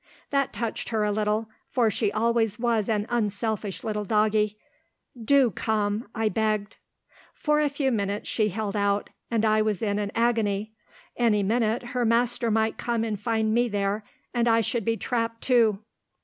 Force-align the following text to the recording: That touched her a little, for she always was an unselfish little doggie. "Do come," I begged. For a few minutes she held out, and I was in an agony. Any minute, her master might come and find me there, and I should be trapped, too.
That 0.31 0.51
touched 0.51 0.89
her 0.89 1.03
a 1.03 1.11
little, 1.11 1.47
for 1.69 1.91
she 1.91 2.11
always 2.11 2.57
was 2.57 2.89
an 2.89 3.05
unselfish 3.07 3.83
little 3.83 4.03
doggie. 4.03 4.57
"Do 5.23 5.51
come," 5.51 6.07
I 6.15 6.27
begged. 6.27 6.77
For 7.35 7.59
a 7.61 7.69
few 7.69 7.91
minutes 7.91 8.27
she 8.27 8.49
held 8.49 8.75
out, 8.75 9.11
and 9.29 9.45
I 9.45 9.61
was 9.61 9.83
in 9.83 9.99
an 9.99 10.11
agony. 10.15 10.73
Any 11.15 11.43
minute, 11.43 11.83
her 11.93 12.03
master 12.03 12.49
might 12.49 12.79
come 12.79 13.03
and 13.03 13.21
find 13.21 13.53
me 13.53 13.67
there, 13.69 14.03
and 14.33 14.47
I 14.47 14.61
should 14.61 14.85
be 14.85 14.97
trapped, 14.97 15.41
too. 15.41 15.83